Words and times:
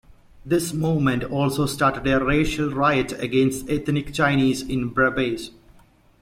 This 0.43 0.73
movement 0.73 1.23
also 1.25 1.67
started 1.67 2.07
a 2.07 2.25
racial 2.25 2.73
riot 2.73 3.11
against 3.21 3.69
ethnic 3.69 4.11
Chinese 4.11 4.63
in 4.63 4.87
Brebes. 4.89 5.51